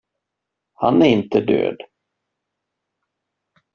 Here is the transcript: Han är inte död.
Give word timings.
Han 0.73 1.01
är 1.01 1.05
inte 1.09 1.41
död. 1.41 1.77